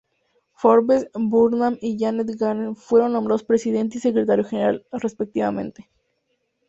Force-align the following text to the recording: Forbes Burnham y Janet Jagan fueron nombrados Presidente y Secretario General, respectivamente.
Forbes 0.55 1.05
Burnham 1.13 1.77
y 1.79 1.95
Janet 1.99 2.35
Jagan 2.39 2.75
fueron 2.75 3.13
nombrados 3.13 3.43
Presidente 3.43 3.99
y 3.99 4.01
Secretario 4.01 4.43
General, 4.43 4.83
respectivamente. 4.91 5.87